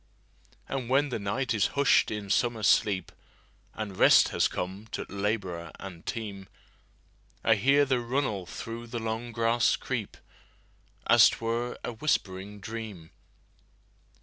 [0.67, 3.11] And when the night is hush'd in summer sleep,
[3.75, 9.75] And rest has come to laborer and team,I hear the runnel through the long grass
[9.75, 10.17] creep,
[11.05, 13.11] As 't were a whispering dream.